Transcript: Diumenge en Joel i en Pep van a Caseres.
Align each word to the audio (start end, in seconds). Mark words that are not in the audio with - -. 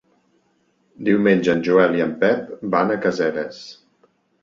Diumenge 1.09 1.53
en 1.55 1.63
Joel 1.69 1.95
i 2.01 2.07
en 2.09 2.17
Pep 2.25 2.53
van 2.79 2.97
a 2.97 3.01
Caseres. 3.07 3.65